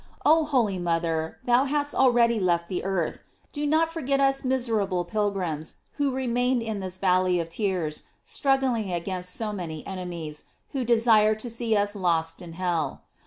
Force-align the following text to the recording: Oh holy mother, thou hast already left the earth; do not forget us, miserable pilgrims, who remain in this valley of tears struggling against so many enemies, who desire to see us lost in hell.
Oh 0.25 0.45
holy 0.45 0.79
mother, 0.79 1.37
thou 1.45 1.65
hast 1.65 1.93
already 1.93 2.39
left 2.39 2.69
the 2.69 2.83
earth; 2.83 3.19
do 3.51 3.67
not 3.67 3.93
forget 3.93 4.19
us, 4.19 4.43
miserable 4.43 5.05
pilgrims, 5.05 5.75
who 5.97 6.09
remain 6.11 6.59
in 6.59 6.79
this 6.79 6.97
valley 6.97 7.39
of 7.39 7.49
tears 7.49 8.01
struggling 8.23 8.91
against 8.91 9.29
so 9.35 9.53
many 9.53 9.85
enemies, 9.85 10.45
who 10.69 10.83
desire 10.83 11.35
to 11.35 11.51
see 11.51 11.77
us 11.77 11.95
lost 11.95 12.41
in 12.41 12.53
hell. 12.53 13.03